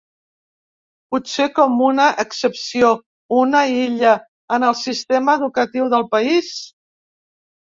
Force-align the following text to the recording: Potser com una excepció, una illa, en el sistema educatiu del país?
Potser 1.15 1.45
com 1.59 1.83
una 1.87 2.07
excepció, 2.23 2.89
una 3.43 3.61
illa, 3.75 4.15
en 4.59 4.67
el 4.71 4.77
sistema 4.81 5.37
educatiu 5.43 5.93
del 5.97 6.09
país? 6.17 6.51